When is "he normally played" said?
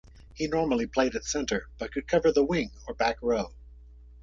0.33-1.15